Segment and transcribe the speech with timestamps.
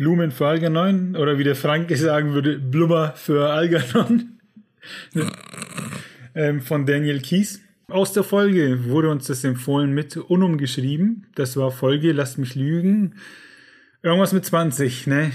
[0.00, 4.40] Blumen für Algernon oder wie der Frank sagen würde, Blubber für Algernon
[6.34, 7.60] ähm, von Daniel Kies.
[7.86, 11.26] Aus der Folge wurde uns das empfohlen mit Unum geschrieben.
[11.34, 13.16] Das war Folge, lasst mich lügen.
[14.02, 15.32] Irgendwas mit 20, ne?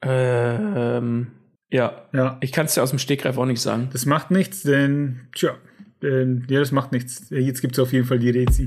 [0.00, 1.26] Ähm,
[1.70, 2.08] ja.
[2.14, 2.38] ja.
[2.40, 3.90] Ich kann es dir aus dem Stegreif auch nicht sagen.
[3.92, 5.58] Das macht nichts, denn, tja,
[6.02, 7.28] äh, ja, das macht nichts.
[7.28, 8.66] Jetzt gibt es auf jeden Fall die Rezi.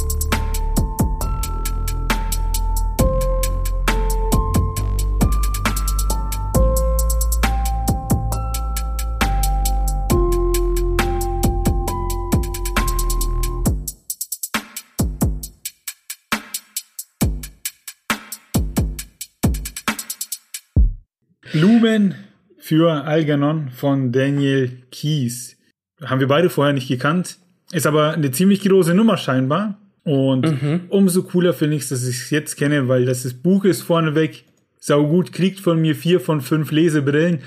[22.71, 25.57] Für Algernon von Daniel Kies.
[26.05, 27.35] Haben wir beide vorher nicht gekannt.
[27.73, 29.77] Ist aber eine ziemlich große Nummer scheinbar.
[30.05, 30.79] Und mhm.
[30.87, 33.81] umso cooler finde ich es, dass ich es jetzt kenne, weil das, das Buch ist
[33.81, 34.45] vorneweg
[34.79, 37.39] saugut, kriegt von mir vier von fünf Lesebrillen.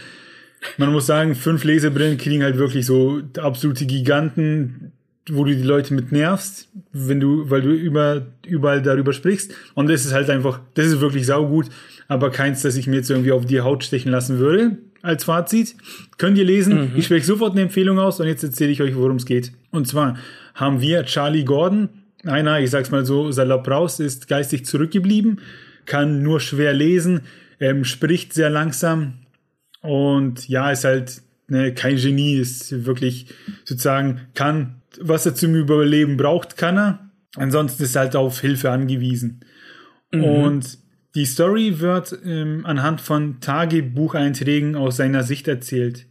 [0.76, 4.92] Man muss sagen, fünf Lesebrillen kriegen halt wirklich so absolute Giganten,
[5.30, 9.54] wo du die Leute mit nervst, wenn du, weil du über, überall darüber sprichst.
[9.72, 11.70] Und das ist halt einfach, das ist wirklich saugut,
[12.08, 15.76] aber keins, das ich mir jetzt irgendwie auf die Haut stechen lassen würde als Fazit.
[16.18, 16.92] Könnt ihr lesen.
[16.92, 16.92] Mhm.
[16.96, 19.52] Ich spreche sofort eine Empfehlung aus und jetzt erzähle ich euch, worum es geht.
[19.70, 20.16] Und zwar
[20.54, 21.88] haben wir Charlie Gordon,
[22.24, 25.40] einer, ich sag's mal so, salopp raus, ist geistig zurückgeblieben,
[25.84, 27.22] kann nur schwer lesen,
[27.60, 29.14] ähm, spricht sehr langsam
[29.82, 33.26] und ja, ist halt ne, kein Genie, ist wirklich
[33.64, 37.10] sozusagen, kann, was er zum Überleben braucht, kann er.
[37.36, 39.40] Ansonsten ist er halt auf Hilfe angewiesen.
[40.12, 40.24] Mhm.
[40.24, 40.78] Und
[41.14, 46.06] die Story wird ähm, anhand von Tagebucheinträgen aus seiner Sicht erzählt.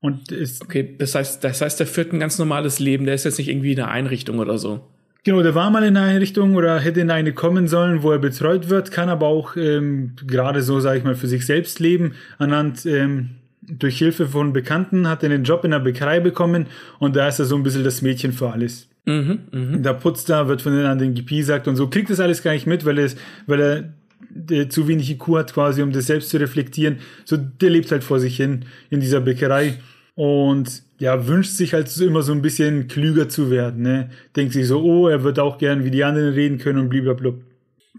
[0.00, 3.04] Und ist okay, das heißt, das heißt, der führt ein ganz normales Leben.
[3.04, 4.88] Der ist jetzt nicht irgendwie in einer Einrichtung oder so.
[5.24, 8.18] Genau, der war mal in einer Einrichtung oder hätte in eine kommen sollen, wo er
[8.18, 12.14] betreut wird, kann aber auch ähm, gerade so, sage ich mal, für sich selbst leben.
[12.38, 13.30] Anhand ähm,
[13.60, 16.66] durch Hilfe von Bekannten hat er einen Job in der Bäckerei bekommen
[16.98, 18.88] und da ist er so ein bisschen das Mädchen für alles.
[19.04, 19.78] Mhm, mh.
[19.78, 22.66] Da putzt er, wird von den anderen gepiesackt und so, kriegt das alles gar nicht
[22.66, 23.94] mit, weil, es, weil er
[24.30, 26.98] der zu wenig IQ hat quasi, um das selbst zu reflektieren.
[27.24, 29.78] So, der lebt halt vor sich hin in dieser Bäckerei
[30.14, 34.10] und ja, wünscht sich halt immer so ein bisschen klüger zu werden, ne?
[34.36, 37.34] Denkt sich so, oh, er wird auch gern wie die anderen reden können und blablabla.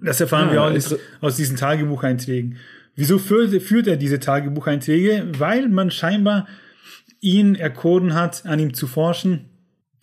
[0.04, 2.58] Das erfahren ja, wir auch aus, aus diesen Tagebucheinträgen.
[2.96, 5.30] Wieso führt, führt er diese Tagebucheinträge?
[5.38, 6.48] Weil man scheinbar
[7.22, 9.46] ihn erkoren hat, an ihm zu forschen.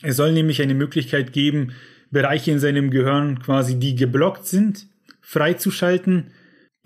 [0.03, 1.73] Es soll nämlich eine Möglichkeit geben,
[2.11, 4.87] Bereiche in seinem Gehirn quasi, die geblockt sind,
[5.29, 6.29] freizuschalten,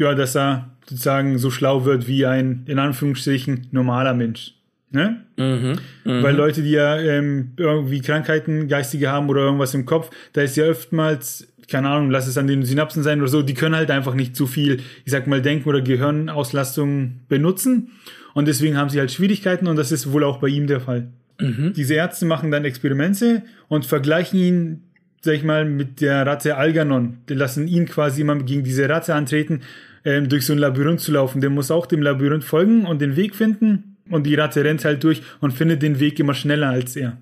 [0.00, 4.54] ja, dass er sozusagen so schlau wird wie ein, in Anführungsstrichen, normaler Mensch.
[4.90, 5.24] Ne?
[5.36, 6.22] Mhm, mh.
[6.24, 10.56] Weil Leute, die ja ähm, irgendwie Krankheiten, geistige haben oder irgendwas im Kopf, da ist
[10.56, 13.92] ja oftmals, keine Ahnung, lass es an den Synapsen sein oder so, die können halt
[13.92, 17.92] einfach nicht zu viel, ich sag mal, Denken oder Gehirnauslastung benutzen.
[18.34, 21.12] Und deswegen haben sie halt Schwierigkeiten und das ist wohl auch bei ihm der Fall.
[21.40, 21.74] Mhm.
[21.76, 24.82] Diese Ärzte machen dann Experimente und vergleichen ihn
[25.22, 27.18] sag ich mal, mit der Ratte Algernon.
[27.28, 29.60] Die lassen ihn quasi immer gegen diese Ratte antreten,
[30.04, 31.40] ähm, durch so ein Labyrinth zu laufen.
[31.40, 33.96] Der muss auch dem Labyrinth folgen und den Weg finden.
[34.10, 37.18] Und die Ratte rennt halt durch und findet den Weg immer schneller als er.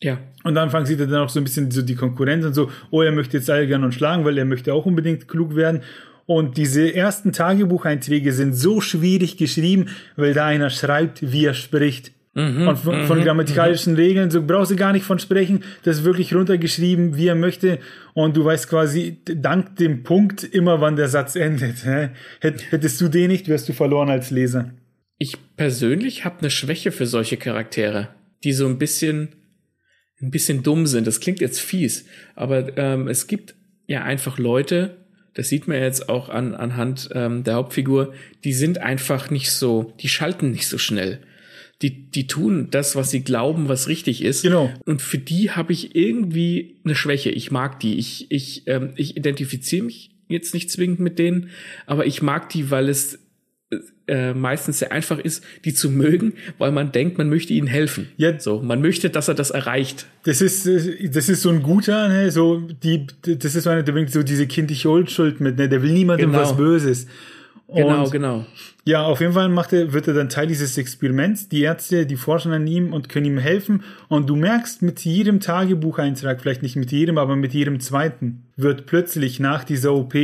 [0.00, 0.18] Ja.
[0.44, 3.02] Und dann fangen sie dann auch so ein bisschen so die Konkurrenz und so, oh,
[3.02, 5.80] er möchte jetzt Algernon schlagen, weil er möchte auch unbedingt klug werden.
[6.26, 9.86] Und diese ersten Tagebucheinträge sind so schwierig geschrieben,
[10.16, 12.12] weil da einer schreibt, wie er spricht.
[12.38, 13.98] Mhm, und von, von mhm, grammatikalischen mhm.
[13.98, 15.64] Regeln, so brauchst du gar nicht von sprechen.
[15.82, 17.80] Das ist wirklich runtergeschrieben, wie er möchte.
[18.14, 21.84] Und du weißt quasi dank dem Punkt immer, wann der Satz endet.
[22.40, 24.70] Hättest du den nicht, wärst du verloren als Leser.
[25.18, 28.10] Ich persönlich habe eine Schwäche für solche Charaktere,
[28.44, 29.30] die so ein bisschen,
[30.22, 31.08] ein bisschen dumm sind.
[31.08, 32.06] Das klingt jetzt fies,
[32.36, 33.56] aber ähm, es gibt
[33.88, 34.96] ja einfach Leute,
[35.34, 39.92] das sieht man jetzt auch an, anhand ähm, der Hauptfigur, die sind einfach nicht so,
[39.98, 41.18] die schalten nicht so schnell
[41.82, 44.42] die, die tun das, was sie glauben, was richtig ist.
[44.42, 44.72] Genau.
[44.84, 47.30] Und für die habe ich irgendwie eine Schwäche.
[47.30, 47.98] Ich mag die.
[47.98, 51.50] Ich, ich, ähm, ich identifiziere mich jetzt nicht zwingend mit denen,
[51.86, 53.18] aber ich mag die, weil es
[54.06, 58.08] äh, meistens sehr einfach ist, die zu mögen, weil man denkt, man möchte ihnen helfen.
[58.16, 58.40] Ja.
[58.40, 60.06] So, man möchte, dass er das erreicht.
[60.24, 63.92] Das ist, das ist so ein guter, ne, so, die, das ist so einer, der
[63.92, 66.42] bringt so diese kindliche Unschuld mit, ne, der will niemandem genau.
[66.42, 67.06] was Böses.
[67.70, 68.46] Genau, und genau.
[68.84, 71.50] Ja, auf jeden Fall macht er, wird er dann Teil dieses Experiments.
[71.50, 73.82] Die Ärzte, die forschen an ihm und können ihm helfen.
[74.08, 78.86] Und du merkst mit jedem Tagebucheintrag, vielleicht nicht mit jedem, aber mit jedem zweiten, wird
[78.86, 80.14] plötzlich nach dieser OP,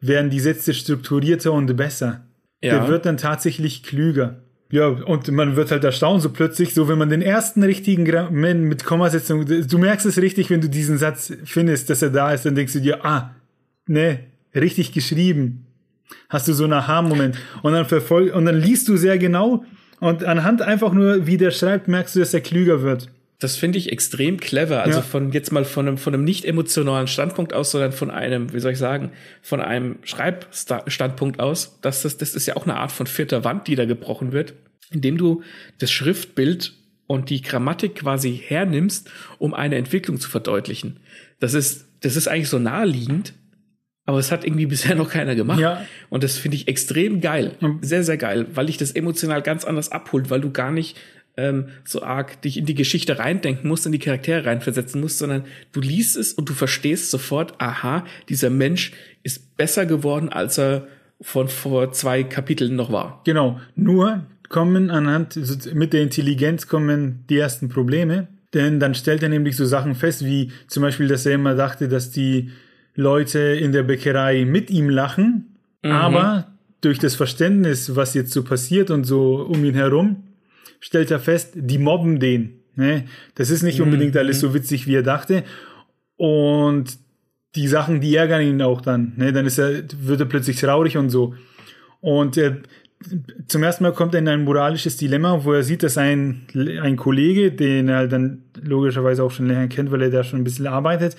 [0.00, 2.24] werden die Sätze strukturierter und besser.
[2.62, 2.78] Ja.
[2.78, 4.40] Der wird dann tatsächlich klüger.
[4.70, 8.34] Ja, und man wird halt erstaunt, so plötzlich, so wenn man den ersten richtigen Gramm
[8.34, 12.46] mit Kommasetzung, du merkst es richtig, wenn du diesen Satz findest, dass er da ist,
[12.46, 13.34] dann denkst du dir, ah,
[13.86, 14.20] ne,
[14.54, 15.65] richtig geschrieben.
[16.28, 17.36] Hast du so einen Aha-Moment.
[17.62, 19.64] Und dann verfolg, und dann liest du sehr genau
[20.00, 23.08] und anhand einfach nur, wie der schreibt, merkst du, dass er klüger wird.
[23.38, 24.82] Das finde ich extrem clever.
[24.82, 25.04] Also ja.
[25.04, 28.60] von jetzt mal von einem, von einem nicht emotionalen Standpunkt aus, sondern von einem, wie
[28.60, 29.12] soll ich sagen,
[29.42, 31.78] von einem Schreibstandpunkt aus.
[31.82, 34.54] Das, das, das ist ja auch eine Art von vierter Wand, die da gebrochen wird,
[34.90, 35.42] indem du
[35.78, 36.72] das Schriftbild
[37.06, 41.00] und die Grammatik quasi hernimmst, um eine Entwicklung zu verdeutlichen.
[41.38, 43.34] Das ist, das ist eigentlich so naheliegend,
[44.06, 45.60] aber es hat irgendwie bisher noch keiner gemacht.
[45.60, 45.84] Ja.
[46.08, 47.52] Und das finde ich extrem geil.
[47.82, 50.96] Sehr, sehr geil, weil ich das emotional ganz anders abholt, weil du gar nicht
[51.36, 55.44] ähm, so arg dich in die Geschichte reindenken musst, in die Charaktere reinversetzen musst, sondern
[55.72, 58.92] du liest es und du verstehst sofort, aha, dieser Mensch
[59.22, 60.86] ist besser geworden, als er
[61.20, 63.20] von vor zwei Kapiteln noch war.
[63.24, 63.60] Genau.
[63.74, 65.38] Nur kommen anhand,
[65.74, 68.28] mit der Intelligenz kommen die ersten Probleme.
[68.54, 71.88] Denn dann stellt er nämlich so Sachen fest, wie zum Beispiel, dass er immer dachte,
[71.88, 72.50] dass die
[72.96, 75.90] Leute in der Bäckerei mit ihm lachen, mhm.
[75.90, 76.48] aber
[76.80, 80.24] durch das Verständnis, was jetzt so passiert und so um ihn herum,
[80.80, 82.60] stellt er fest, die mobben den.
[82.74, 83.04] Ne?
[83.34, 84.20] Das ist nicht unbedingt mhm.
[84.20, 85.44] alles so witzig, wie er dachte.
[86.16, 86.98] Und
[87.54, 89.14] die Sachen, die ärgern ihn auch dann.
[89.16, 89.32] Ne?
[89.32, 91.34] Dann ist er, wird er plötzlich traurig und so.
[92.00, 92.58] Und er,
[93.48, 96.96] zum ersten Mal kommt er in ein moralisches Dilemma, wo er sieht, dass ein, ein
[96.96, 100.66] Kollege, den er dann logischerweise auch schon länger kennt, weil er da schon ein bisschen
[100.66, 101.16] arbeitet,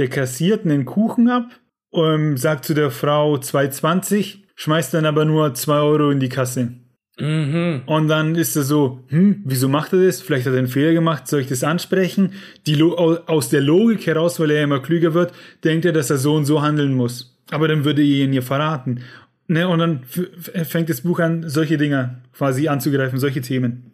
[0.00, 1.60] der kassiert einen Kuchen ab,
[1.90, 6.72] und sagt zu der Frau 2,20, schmeißt dann aber nur 2 Euro in die Kasse.
[7.18, 7.82] Mhm.
[7.86, 10.22] Und dann ist er so, hm, wieso macht er das?
[10.22, 12.32] Vielleicht hat er einen Fehler gemacht, soll ich das ansprechen?
[12.66, 15.32] Die aus der Logik heraus, weil er immer klüger wird,
[15.64, 17.38] denkt er, dass er so und so handeln muss.
[17.50, 19.02] Aber dann würde er ihn ihr verraten.
[19.48, 23.92] Ne, und dann fängt das Buch an, solche Dinge quasi anzugreifen, solche Themen.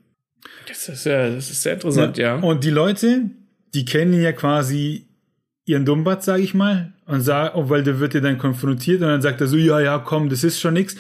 [0.69, 2.37] Das ist ja, das ist sehr interessant, ja.
[2.37, 2.43] ja.
[2.43, 3.31] Und die Leute,
[3.73, 5.06] die kennen ihn ja quasi
[5.67, 9.21] ihren Dummbatz, sag ich mal, und sag, weil der wird ja dann konfrontiert und dann
[9.21, 10.97] sagt er so, ja, ja, komm, das ist schon nix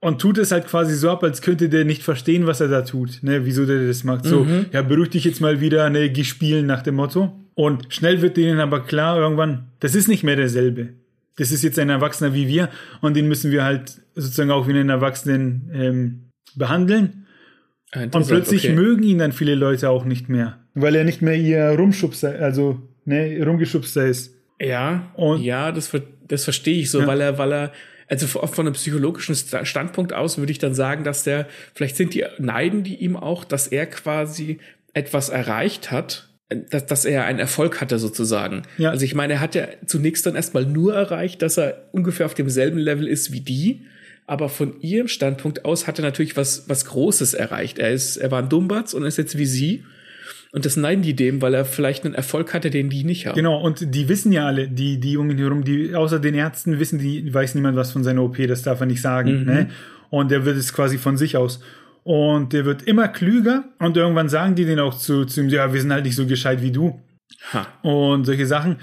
[0.00, 2.82] und tut es halt quasi so ab, als könnte der nicht verstehen, was er da
[2.82, 4.24] tut, ne, wieso der das macht.
[4.24, 4.66] So, mhm.
[4.72, 7.32] ja, beruhig dich jetzt mal wieder, ne, geh spielen nach dem Motto.
[7.54, 10.90] Und schnell wird denen aber klar irgendwann, das ist nicht mehr derselbe.
[11.36, 12.68] Das ist jetzt ein Erwachsener wie wir
[13.00, 16.20] und den müssen wir halt sozusagen auch wie einen Erwachsenen ähm,
[16.54, 17.26] behandeln.
[17.92, 18.74] Ah, und plötzlich okay.
[18.74, 22.87] mögen ihn dann viele Leute auch nicht mehr, weil er nicht mehr ihr Rumschubser, also
[23.08, 24.34] ne, rumgeschubster ist.
[24.60, 25.90] Ja, und ja, das,
[26.26, 27.06] das verstehe ich so, ja.
[27.06, 27.72] weil er, weil er
[28.08, 32.24] also von einem psychologischen Standpunkt aus würde ich dann sagen, dass der, vielleicht sind die
[32.38, 34.58] Neiden die ihm auch, dass er quasi
[34.94, 36.28] etwas erreicht hat,
[36.70, 38.62] dass, dass er einen Erfolg hatte sozusagen.
[38.78, 38.90] Ja.
[38.90, 42.34] Also ich meine, er hat ja zunächst dann erstmal nur erreicht, dass er ungefähr auf
[42.34, 43.84] demselben Level ist wie die.
[44.26, 47.78] Aber von ihrem Standpunkt aus hat er natürlich was, was Großes erreicht.
[47.78, 49.84] Er ist, er war ein Dummbatz und ist jetzt wie sie.
[50.52, 53.34] Und das neiden die dem, weil er vielleicht einen Erfolg hatte, den die nicht haben.
[53.34, 56.98] Genau, und die wissen ja alle, die, die ihn herum, die, außer den Ärzten wissen
[56.98, 59.46] die, weiß niemand was von seiner OP, das darf er nicht sagen, mhm.
[59.46, 59.68] ne?
[60.10, 61.60] Und der wird es quasi von sich aus.
[62.02, 65.70] Und der wird immer klüger und irgendwann sagen die den auch zu, zu ihm, ja,
[65.74, 66.98] wir sind halt nicht so gescheit wie du.
[67.52, 67.66] Ha.
[67.82, 68.76] Und solche Sachen.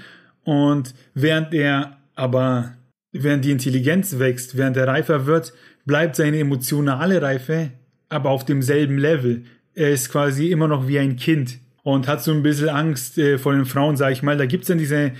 [0.44, 2.74] Und während er aber,
[3.10, 5.52] während die Intelligenz wächst, während er reifer wird,
[5.84, 7.72] bleibt seine emotionale Reife
[8.08, 9.44] aber auf demselben Level
[9.76, 13.38] er ist quasi immer noch wie ein Kind und hat so ein bisschen Angst äh,
[13.38, 14.36] vor den Frauen, sag ich mal.
[14.36, 15.12] Da gibt's dann diese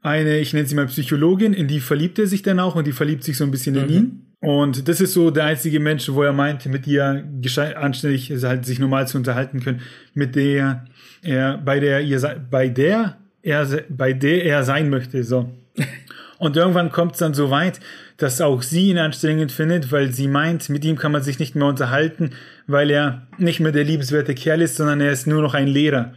[0.00, 2.92] eine, ich nenne sie mal Psychologin, in die verliebt er sich dann auch und die
[2.92, 3.82] verliebt sich so ein bisschen mhm.
[3.82, 4.26] in ihn.
[4.40, 7.24] Und das ist so der einzige Mensch, wo er meint, mit ihr
[7.76, 9.82] anständig also halt sich normal zu unterhalten können,
[10.14, 10.84] mit der
[11.22, 15.48] er, bei der ihr, bei der er, bei der er sein möchte, so.
[16.38, 17.78] Und irgendwann kommt es dann so weit,
[18.22, 21.56] dass auch sie ihn anstrengend findet, weil sie meint, mit ihm kann man sich nicht
[21.56, 22.30] mehr unterhalten,
[22.68, 26.12] weil er nicht mehr der liebenswerte Kerl ist, sondern er ist nur noch ein Lehrer.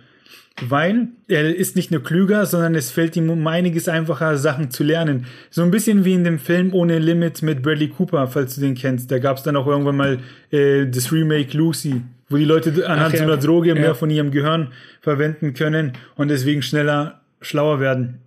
[0.61, 4.83] Weil er ist nicht nur klüger, sondern es fällt ihm um einiges einfacher, Sachen zu
[4.83, 5.25] lernen.
[5.49, 8.75] So ein bisschen wie in dem Film Ohne Limit mit Bradley Cooper, falls du den
[8.75, 9.11] kennst.
[9.11, 10.19] Da gab es dann auch irgendwann mal
[10.51, 13.75] äh, das Remake Lucy, wo die Leute anhand so einer Droge ja.
[13.75, 14.69] mehr von ihrem Gehirn
[15.01, 18.19] verwenden können und deswegen schneller schlauer werden.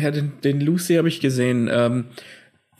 [0.00, 1.68] Ja, den, den Lucy habe ich gesehen.
[1.72, 2.06] Ähm,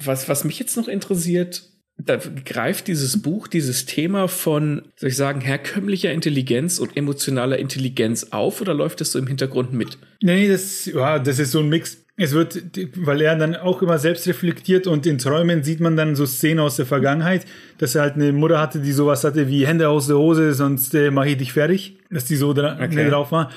[0.04, 1.62] was, was mich jetzt noch interessiert,
[2.04, 8.28] da greift dieses Buch dieses Thema von, soll ich sagen, herkömmlicher Intelligenz und emotionaler Intelligenz
[8.30, 9.98] auf oder läuft das so im Hintergrund mit?
[10.22, 11.98] Nee, das, ja, das ist so ein Mix.
[12.16, 12.62] Es wird,
[12.96, 16.60] weil er dann auch immer selbst reflektiert und in Träumen sieht man dann so Szenen
[16.60, 17.46] aus der Vergangenheit,
[17.78, 20.94] dass er halt eine Mutter hatte, die sowas hatte wie Hände aus der Hose, sonst
[20.94, 23.08] äh, mache ich dich fertig, dass die so dra okay.
[23.08, 23.50] drauf war.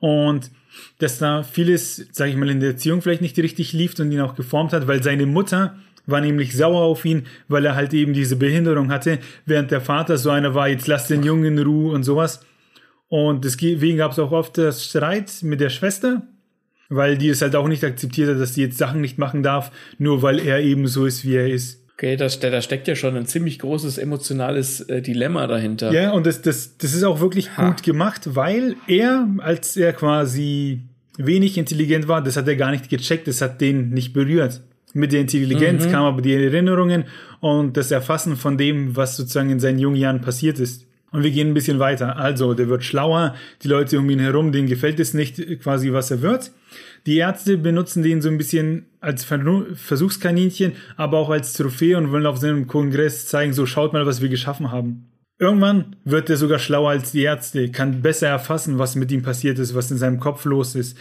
[0.00, 0.50] Und
[0.98, 4.20] dass da vieles, sage ich mal, in der Erziehung vielleicht nicht richtig lief und ihn
[4.20, 5.76] auch geformt hat, weil seine Mutter
[6.08, 10.16] war nämlich sauer auf ihn, weil er halt eben diese Behinderung hatte, während der Vater
[10.16, 12.40] so einer war, jetzt lass den Jungen in Ruhe und sowas.
[13.08, 16.22] Und deswegen gab es auch oft das Streit mit der Schwester,
[16.88, 19.70] weil die es halt auch nicht akzeptiert hat, dass sie jetzt Sachen nicht machen darf,
[19.98, 21.84] nur weil er eben so ist, wie er ist.
[21.92, 25.92] Okay, das, da steckt ja schon ein ziemlich großes emotionales äh, Dilemma dahinter.
[25.92, 27.68] Ja, und das, das, das ist auch wirklich ha.
[27.68, 30.82] gut gemacht, weil er, als er quasi
[31.16, 34.62] wenig intelligent war, das hat er gar nicht gecheckt, das hat den nicht berührt.
[34.94, 35.90] Mit der Intelligenz mhm.
[35.90, 37.04] kam aber die Erinnerungen
[37.40, 40.86] und das Erfassen von dem, was sozusagen in seinen jungen Jahren passiert ist.
[41.10, 42.16] Und wir gehen ein bisschen weiter.
[42.16, 46.10] Also, der wird schlauer, die Leute um ihn herum, denen gefällt es nicht quasi, was
[46.10, 46.52] er wird.
[47.06, 52.26] Die Ärzte benutzen den so ein bisschen als Versuchskaninchen, aber auch als Trophäe und wollen
[52.26, 55.08] auf seinem Kongress zeigen, so schaut mal, was wir geschaffen haben.
[55.38, 59.58] Irgendwann wird er sogar schlauer als die Ärzte, kann besser erfassen, was mit ihm passiert
[59.58, 60.98] ist, was in seinem Kopf los ist.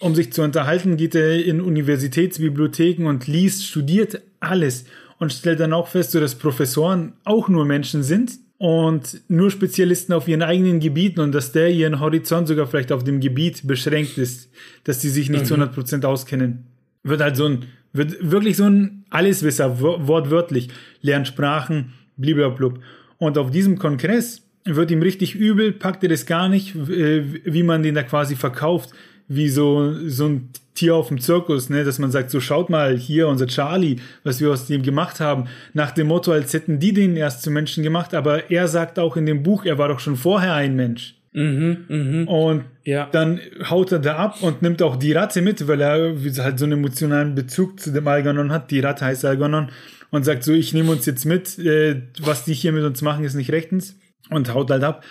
[0.00, 4.84] Um sich zu unterhalten, geht er in Universitätsbibliotheken und liest, studiert alles
[5.18, 10.12] und stellt dann auch fest, so dass Professoren auch nur Menschen sind und nur Spezialisten
[10.12, 14.18] auf ihren eigenen Gebieten und dass der ihren Horizont sogar vielleicht auf dem Gebiet beschränkt
[14.18, 14.50] ist,
[14.84, 15.46] dass die sich nicht mhm.
[15.46, 16.64] zu 100 Prozent auskennen.
[17.02, 20.68] Wird halt so ein, wird wirklich so ein Alleswisser, wortwörtlich,
[21.02, 22.80] lernt Sprachen, bliblablub.
[23.18, 27.62] Und auf diesem Kongress wird ihm richtig übel, packt er das gar nicht, äh, wie
[27.62, 28.90] man den da quasi verkauft,
[29.28, 32.96] wie so, so ein Tier auf dem Zirkus, ne, dass man sagt, so schaut mal
[32.96, 36.92] hier unser Charlie, was wir aus dem gemacht haben, nach dem Motto, als hätten die
[36.92, 40.00] den erst zum Menschen gemacht, aber er sagt auch in dem Buch, er war doch
[40.00, 41.16] schon vorher ein Mensch.
[41.32, 42.30] Mhm, mh.
[42.30, 43.08] Und ja.
[43.12, 46.64] dann haut er da ab und nimmt auch die Ratte mit, weil er halt so
[46.64, 48.70] einen emotionalen Bezug zu dem Algernon hat.
[48.70, 49.70] Die Ratte heißt Algernon
[50.10, 53.24] und sagt so, ich nehme uns jetzt mit, äh, was die hier mit uns machen,
[53.24, 53.96] ist nicht rechtens
[54.30, 55.04] und haut halt ab.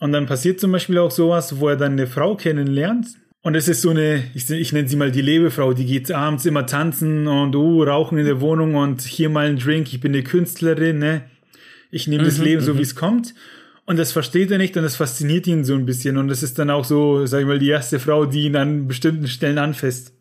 [0.00, 3.06] Und dann passiert zum Beispiel auch sowas, wo er dann eine Frau kennenlernt,
[3.42, 6.46] und es ist so eine, ich, ich nenne sie mal die Lebefrau, die geht abends
[6.46, 10.12] immer tanzen und uh, rauchen in der Wohnung und hier mal ein Drink, ich bin
[10.12, 11.24] eine Künstlerin, ne?
[11.90, 12.78] Ich nehme mhm, das Leben so, mhm.
[12.78, 13.34] wie es kommt.
[13.84, 16.16] Und das versteht er nicht und das fasziniert ihn so ein bisschen.
[16.16, 18.86] Und das ist dann auch so, sag ich mal, die erste Frau, die ihn an
[18.86, 20.14] bestimmten Stellen anfasst.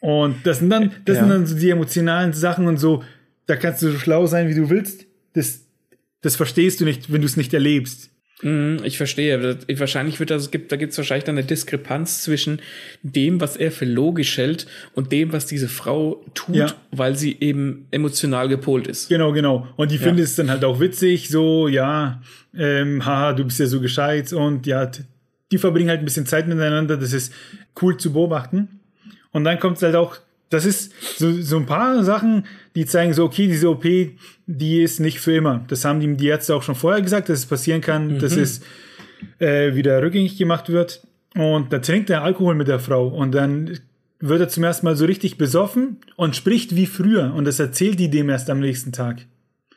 [0.00, 1.22] Und das sind dann, das ja.
[1.22, 3.02] sind dann so die emotionalen Sachen und so,
[3.46, 5.04] da kannst du so schlau sein, wie du willst.
[5.34, 5.66] Das,
[6.22, 8.09] das verstehst du nicht, wenn du es nicht erlebst.
[8.42, 9.58] Mhm, ich verstehe.
[9.76, 12.60] Wahrscheinlich wird das, gibt, da gibt es wahrscheinlich dann eine Diskrepanz zwischen
[13.02, 16.72] dem, was er für logisch hält und dem, was diese Frau tut, ja.
[16.90, 19.08] weil sie eben emotional gepolt ist.
[19.08, 19.66] Genau, genau.
[19.76, 20.02] Und die ja.
[20.02, 22.22] findet es dann halt auch witzig, so, ja,
[22.56, 24.90] ähm, haha, du bist ja so gescheit und ja,
[25.52, 27.32] die verbringen halt ein bisschen Zeit miteinander, das ist
[27.80, 28.80] cool zu beobachten.
[29.32, 30.18] Und dann kommt es halt auch
[30.50, 33.84] das ist so, so ein paar Sachen, die zeigen so, okay, diese OP,
[34.46, 35.64] die ist nicht für immer.
[35.68, 38.18] Das haben die, die Ärzte auch schon vorher gesagt, dass es passieren kann, mhm.
[38.18, 38.60] dass es
[39.38, 41.06] äh, wieder rückgängig gemacht wird.
[41.34, 43.78] Und da trinkt er Alkohol mit der Frau und dann
[44.18, 47.32] wird er zum ersten Mal so richtig besoffen und spricht wie früher.
[47.34, 49.26] Und das erzählt die dem erst am nächsten Tag.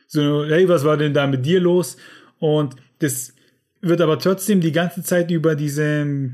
[0.08, 1.98] So, hey, was war denn da mit dir los?
[2.40, 3.34] Und das
[3.82, 6.34] wird aber trotzdem die ganze Zeit über diese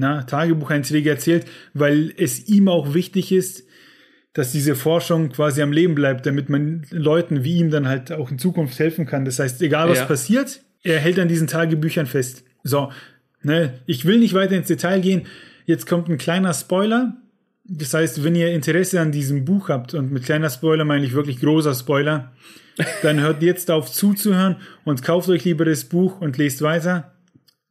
[0.00, 3.64] na, Tagebucheinträge erzählt, weil es ihm auch wichtig ist,
[4.32, 8.30] dass diese Forschung quasi am Leben bleibt, damit man Leuten wie ihm dann halt auch
[8.30, 9.24] in Zukunft helfen kann.
[9.24, 10.04] Das heißt, egal was ja.
[10.06, 12.44] passiert, er hält an diesen Tagebüchern fest.
[12.62, 12.90] So,
[13.42, 15.26] ne, ich will nicht weiter ins Detail gehen.
[15.66, 17.16] Jetzt kommt ein kleiner Spoiler.
[17.64, 21.12] Das heißt, wenn ihr Interesse an diesem Buch habt, und mit kleiner Spoiler meine ich
[21.12, 22.32] wirklich großer Spoiler,
[23.02, 27.12] dann hört jetzt auf zuzuhören und kauft euch lieber das Buch und lest weiter.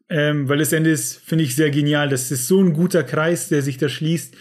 [0.09, 2.09] Ähm, weil das Ende ist, finde ich, sehr genial.
[2.09, 4.35] Das ist so ein guter Kreis, der sich da schließt.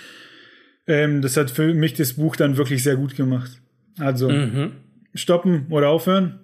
[0.86, 3.60] Ähm, das hat für mich das Buch dann wirklich sehr gut gemacht.
[3.98, 4.72] Also, mhm.
[5.14, 6.40] stoppen oder aufhören.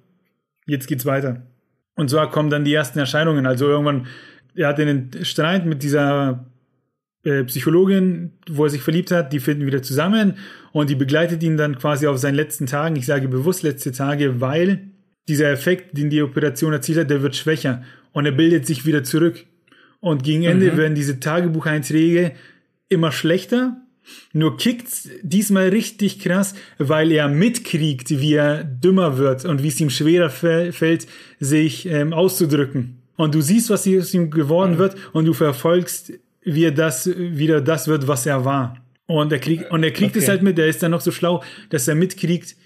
[0.67, 1.47] Jetzt geht's weiter.
[1.97, 3.47] Und zwar kommen dann die ersten Erscheinungen.
[3.47, 4.07] Also irgendwann,
[4.55, 6.47] er hat einen Streit mit dieser
[7.25, 10.37] äh, Psychologin, wo er sich verliebt hat, die finden wieder zusammen
[10.73, 12.97] und die begleitet ihn dann quasi auf seinen letzten Tagen.
[12.97, 14.91] Ich sage bewusst letzte Tage, weil
[15.29, 17.83] dieser Effekt, den die Operation erzielt hat, der wird schwächer
[18.15, 19.45] und er bildet sich wieder zurück.
[20.01, 20.77] Und gegen Ende mhm.
[20.79, 22.33] werden diese Tagebucheinträge
[22.89, 23.77] immer schlechter.
[24.33, 29.81] Nur kickt's diesmal richtig krass, weil er mitkriegt, wie er dümmer wird und wie es
[29.81, 31.07] ihm schwerer fällt,
[31.41, 33.03] sich ähm, auszudrücken.
[33.17, 34.79] Und du siehst, was aus ihm geworden mhm.
[34.79, 38.77] wird und du verfolgst, wie er das wieder das wird, was er war.
[39.07, 40.21] Und er kriegt, und er kriegt okay.
[40.21, 42.57] es halt mit, er ist dann noch so schlau, dass er mitkriegt,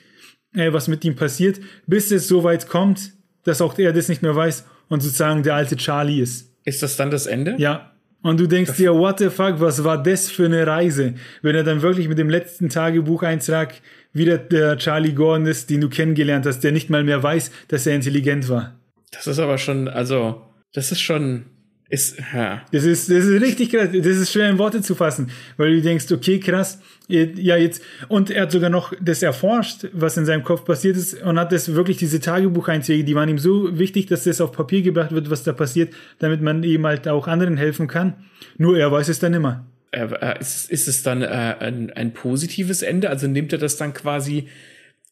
[0.55, 3.12] äh, was mit ihm passiert, bis es so weit kommt,
[3.45, 6.52] dass auch er das nicht mehr weiß und sozusagen der alte Charlie ist.
[6.64, 7.54] Ist das dann das Ende?
[7.59, 7.92] Ja.
[8.23, 11.14] Und du denkst dir, what the fuck, was war das für eine Reise?
[11.40, 13.75] Wenn er dann wirklich mit dem letzten Tagebucheintrag
[14.12, 17.87] wieder der Charlie Gordon ist, den du kennengelernt hast, der nicht mal mehr weiß, dass
[17.87, 18.75] er intelligent war.
[19.12, 20.42] Das ist aber schon, also,
[20.73, 21.47] das ist schon
[21.90, 22.62] Ist, ja.
[22.71, 23.88] Das ist, das ist richtig krass.
[23.92, 28.30] Das ist schwer in Worte zu fassen, weil du denkst, okay, krass, ja, jetzt, und
[28.30, 31.73] er hat sogar noch das erforscht, was in seinem Kopf passiert ist, und hat das
[31.73, 35.42] wirklich, diese Tagebucheinträge, die waren ihm so wichtig, dass das auf Papier gebracht wird, was
[35.42, 38.12] da passiert, damit man eben halt auch anderen helfen kann.
[38.59, 39.64] Nur er weiß es dann immer.
[39.90, 43.09] Äh, ist, ist es dann äh, ein, ein positives Ende?
[43.09, 44.49] Also nimmt er das dann quasi,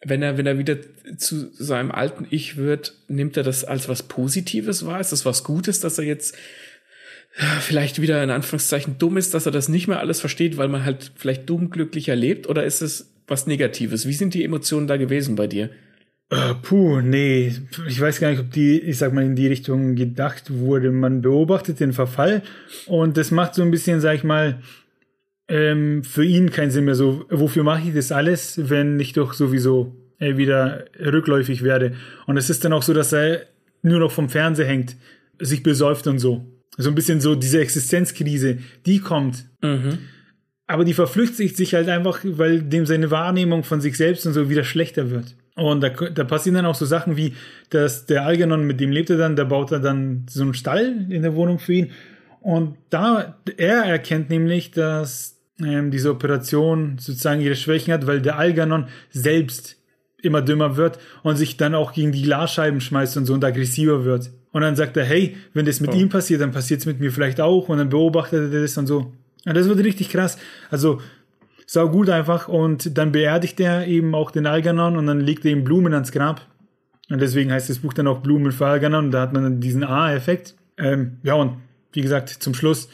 [0.04, 0.76] wenn er, wenn er wieder
[1.16, 5.00] zu seinem alten Ich wird, nimmt er das als was Positives wahr?
[5.00, 6.36] Ist das was Gutes, dass er jetzt
[7.60, 10.84] vielleicht wieder in Anführungszeichen dumm ist, dass er das nicht mehr alles versteht, weil man
[10.84, 12.48] halt vielleicht dumm glücklicher lebt?
[12.48, 14.06] Oder ist es was Negatives?
[14.06, 15.70] Wie sind die Emotionen da gewesen bei dir?
[16.32, 17.52] Uh, puh, nee,
[17.86, 20.90] ich weiß gar nicht, ob die, ich sag mal, in die Richtung gedacht wurde.
[20.90, 22.42] Man beobachtet den Verfall
[22.86, 24.60] und das macht so ein bisschen, sag ich mal,
[25.46, 26.96] ähm, für ihn keinen Sinn mehr.
[26.96, 31.94] So, wofür mache ich das alles, wenn ich doch sowieso äh, wieder rückläufig werde?
[32.26, 33.42] Und es ist dann auch so, dass er
[33.82, 34.96] nur noch vom Fernseher hängt,
[35.38, 36.44] sich besäuft und so
[36.76, 39.46] so ein bisschen so diese Existenzkrise, die kommt.
[39.62, 39.98] Mhm.
[40.66, 44.50] Aber die verflüchtigt sich halt einfach, weil dem seine Wahrnehmung von sich selbst und so
[44.50, 45.36] wieder schlechter wird.
[45.54, 47.34] Und da, da passieren dann auch so Sachen wie,
[47.70, 51.06] dass der Algernon, mit dem lebt er dann, der baut er dann so einen Stall
[51.08, 51.90] in der Wohnung für ihn.
[52.40, 58.38] Und da, er erkennt nämlich, dass ähm, diese Operation sozusagen ihre Schwächen hat, weil der
[58.38, 59.76] Algernon selbst
[60.22, 64.04] immer dümmer wird und sich dann auch gegen die Glasscheiben schmeißt und so und aggressiver
[64.04, 64.30] wird.
[64.56, 65.94] Und dann sagt er, hey, wenn das mit oh.
[65.94, 67.68] ihm passiert, dann passiert es mit mir vielleicht auch.
[67.68, 69.12] Und dann beobachtet er das und so.
[69.44, 70.38] Und das wird richtig krass.
[70.70, 71.02] Also,
[71.66, 72.48] sau gut einfach.
[72.48, 76.10] Und dann beerdigt er eben auch den Algernon und dann legt er ihm Blumen ans
[76.10, 76.40] Grab.
[77.10, 79.04] Und deswegen heißt das Buch dann auch Blumen für Algernon.
[79.04, 80.54] Und da hat man dann diesen A-Effekt.
[80.78, 81.58] Ähm, ja, und
[81.92, 82.88] wie gesagt, zum Schluss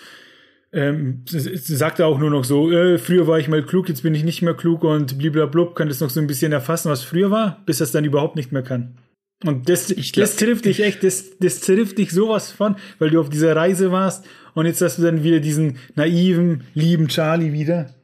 [0.73, 4.17] ähm, sagt er auch nur noch so, äh, früher war ich mal klug, jetzt bin
[4.17, 7.31] ich nicht mehr klug und bliblablub, kann das noch so ein bisschen erfassen, was früher
[7.31, 8.97] war, bis er es dann überhaupt nicht mehr kann.
[9.45, 13.21] Und das, ich das trifft dich echt, das, das trifft dich sowas von, weil du
[13.21, 17.95] auf dieser Reise warst und jetzt hast du dann wieder diesen naiven, lieben Charlie wieder,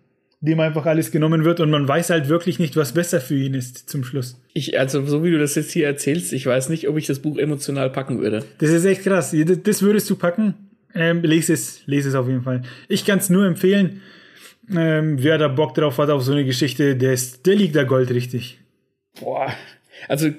[0.40, 3.54] dem einfach alles genommen wird und man weiß halt wirklich nicht, was besser für ihn
[3.54, 4.40] ist zum Schluss.
[4.52, 7.21] Ich, also so wie du das jetzt hier erzählst, ich weiß nicht, ob ich das
[7.21, 8.45] Buch emotional packen würde.
[8.59, 9.35] Das ist echt krass.
[9.62, 10.54] Das würdest du packen?
[10.95, 12.62] Ähm, lese es, lese es auf jeden Fall.
[12.88, 14.00] Ich kann es nur empfehlen.
[14.75, 17.85] Ähm, wer da Bock drauf hat auf so eine Geschichte, der, ist, der liegt da
[17.85, 18.59] Gold richtig.
[19.20, 19.53] Boah,
[20.09, 20.31] also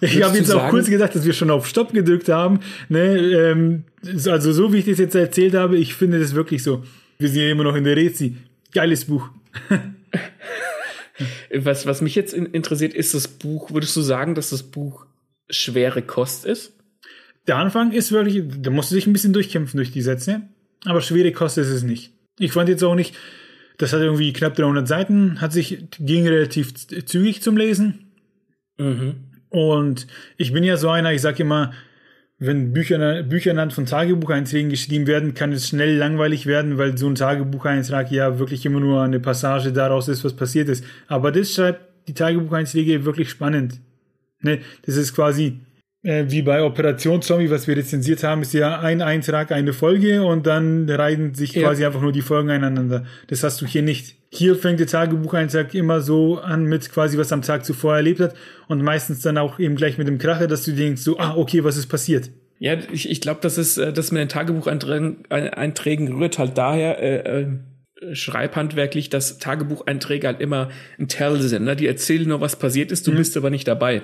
[0.00, 2.60] ich habe jetzt auch kurz gesagt, dass wir schon auf Stopp gedrückt haben.
[2.88, 3.84] Ne, ähm,
[4.26, 6.84] also so wie ich das jetzt erzählt habe, ich finde das wirklich so.
[7.18, 8.36] Wir sind ja immer noch in der Rezi.
[8.72, 9.28] Geiles Buch.
[11.54, 15.06] was, was mich jetzt interessiert, ist das Buch, würdest du sagen, dass das Buch
[15.50, 16.72] schwere Kost ist?
[17.46, 20.42] Der Anfang ist wirklich, da musst du dich ein bisschen durchkämpfen durch die Sätze,
[20.84, 22.12] aber schwere Kost ist es nicht.
[22.38, 23.16] Ich fand jetzt auch nicht,
[23.78, 26.74] das hat irgendwie knapp 300 Seiten, hat sich, ging relativ
[27.06, 28.12] zügig zum Lesen.
[28.78, 29.29] Mhm.
[29.50, 31.72] Und ich bin ja so einer, ich sage immer,
[32.38, 37.06] wenn Bücher, Bücher anhand von Tagebucheinträgen geschrieben werden, kann es schnell langweilig werden, weil so
[37.06, 40.82] ein Tagebucheintrag ja wirklich immer nur eine Passage daraus ist, was passiert ist.
[41.06, 43.80] Aber das schreibt die Tagebucheinträge wirklich spannend.
[44.40, 44.60] Ne?
[44.86, 45.60] Das ist quasi
[46.02, 50.22] äh, wie bei Operation Zombie, was wir rezensiert haben, ist ja ein Eintrag, eine Folge
[50.22, 51.62] und dann reihen sich ja.
[51.62, 53.04] quasi einfach nur die Folgen einander.
[53.26, 54.16] Das hast du hier nicht.
[54.32, 58.34] Hier fängt der Tagebucheintrag immer so an mit quasi, was am Tag zuvor erlebt hat
[58.68, 61.64] und meistens dann auch eben gleich mit dem Kracher, dass du denkst so, ah, okay,
[61.64, 62.30] was ist passiert?
[62.60, 67.40] Ja, ich, ich glaube, das ist, äh, das mit den Tagebucheinträgen rührt halt daher, äh,
[67.40, 67.46] äh,
[68.12, 71.64] schreibhandwerklich, dass Tagebucheinträge halt immer ein Tell sind.
[71.64, 71.74] Ne?
[71.74, 73.16] Die erzählen nur, was passiert ist, du mhm.
[73.16, 74.02] bist aber nicht dabei.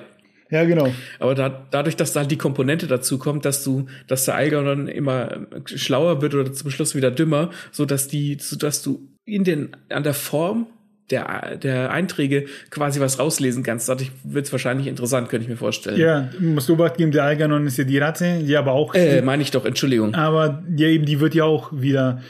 [0.49, 0.93] Ja, genau.
[1.19, 4.63] Aber da, dadurch, dass da halt die Komponente dazu kommt, dass du, dass der Eiger
[4.63, 9.07] dann immer schlauer wird oder zum Schluss wieder dümmer, so dass die, so dass du
[9.25, 10.67] in den, an der Form
[11.09, 13.87] der, der Einträge quasi was rauslesen kannst.
[13.87, 15.99] Dadurch wird es wahrscheinlich interessant, könnte ich mir vorstellen.
[15.99, 18.93] Ja, musst du geben, der Algernon ist ja die Ratte, die aber auch.
[18.93, 20.15] Äh, meine ich doch, Entschuldigung.
[20.15, 22.21] Aber ja, eben, die wird ja auch wieder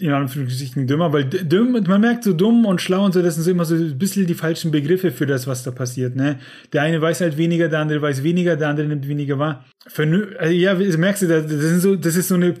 [0.00, 3.44] in Anführungsstrichen dümmer, weil dumm, man merkt so dumm und schlau und so, das sind
[3.44, 6.38] so immer so ein bisschen die falschen Begriffe für das, was da passiert, ne?
[6.72, 9.64] Der eine weiß halt weniger, der andere weiß weniger, der andere nimmt weniger wahr.
[9.86, 12.54] Vernü also, ja, merkst du, das, sind so, das ist so eine,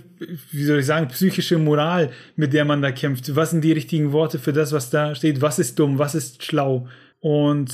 [0.50, 3.34] wie soll ich sagen, psychische Moral, mit der man da kämpft.
[3.36, 5.40] Was sind die richtigen Worte für das, was da steht?
[5.40, 5.98] Was ist dumm?
[5.98, 6.88] Was ist schlau?
[7.20, 7.72] Und,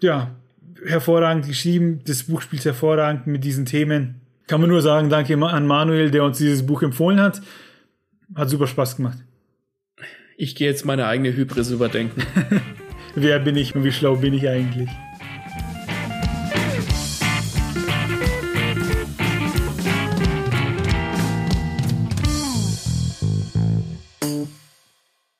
[0.00, 0.34] ja,
[0.84, 2.00] hervorragend geschrieben.
[2.06, 4.20] Das Buch spielt hervorragend mit diesen Themen.
[4.46, 7.42] Kann man nur sagen, danke an Manuel, der uns dieses Buch empfohlen hat.
[8.34, 9.18] Hat super Spaß gemacht.
[10.36, 12.22] Ich gehe jetzt meine eigene Hybris überdenken.
[13.14, 14.88] Wer bin ich und wie schlau bin ich eigentlich?